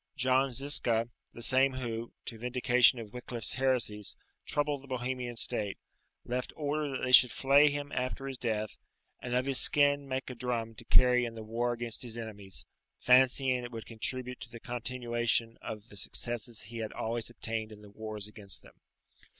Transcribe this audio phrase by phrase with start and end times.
[0.15, 4.15] John Zisca, the same who, to vindication of Wicliffe's heresies,
[4.47, 5.77] troubled the Bohemian state,
[6.25, 8.79] left order that they should flay him after his death,
[9.21, 12.65] and of his skin make a drum to carry in the war against his enemies,
[12.99, 17.83] fancying it would contribute to the continuation of the successes he had always obtained in
[17.83, 18.73] the wars against them.